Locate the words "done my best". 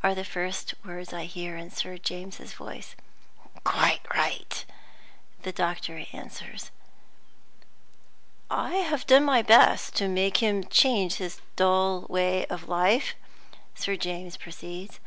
9.08-9.96